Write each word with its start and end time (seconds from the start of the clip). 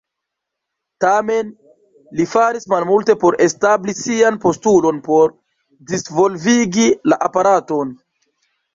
Tamen, 1.03 1.51
li 2.21 2.25
faris 2.31 2.65
malmulte 2.75 3.17
por 3.25 3.39
establi 3.47 3.97
sian 4.01 4.41
postulon 4.49 5.05
por 5.13 5.39
disvolvigi 5.95 6.91
la 7.11 7.25
aparaton. 7.31 7.99